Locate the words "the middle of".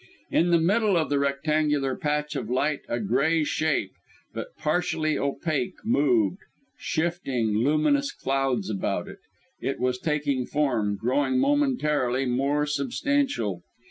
0.49-1.11